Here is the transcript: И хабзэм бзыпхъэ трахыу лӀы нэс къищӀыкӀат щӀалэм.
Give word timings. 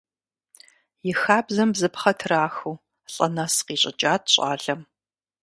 И 1.09 1.11
хабзэм 1.21 1.69
бзыпхъэ 1.73 2.13
трахыу 2.19 2.75
лӀы 3.13 3.27
нэс 3.35 3.55
къищӀыкӀат 3.65 4.23
щӀалэм. 4.33 4.81